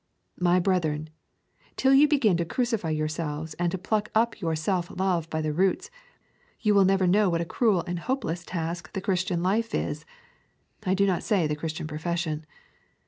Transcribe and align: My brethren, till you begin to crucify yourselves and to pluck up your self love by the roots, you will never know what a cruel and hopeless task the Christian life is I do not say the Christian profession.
My 0.39 0.59
brethren, 0.59 1.11
till 1.75 1.93
you 1.93 2.07
begin 2.07 2.35
to 2.37 2.43
crucify 2.43 2.89
yourselves 2.89 3.53
and 3.59 3.71
to 3.71 3.77
pluck 3.77 4.09
up 4.15 4.41
your 4.41 4.55
self 4.55 4.89
love 4.89 5.29
by 5.29 5.43
the 5.43 5.53
roots, 5.53 5.91
you 6.59 6.73
will 6.73 6.85
never 6.85 7.05
know 7.05 7.29
what 7.29 7.39
a 7.39 7.45
cruel 7.45 7.83
and 7.85 7.99
hopeless 7.99 8.43
task 8.43 8.93
the 8.93 8.99
Christian 9.01 9.43
life 9.43 9.75
is 9.75 10.03
I 10.87 10.95
do 10.95 11.05
not 11.05 11.21
say 11.21 11.45
the 11.45 11.55
Christian 11.55 11.85
profession. 11.85 12.47